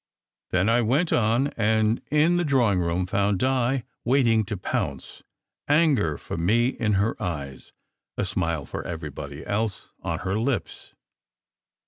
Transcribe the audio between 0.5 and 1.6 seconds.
I went on,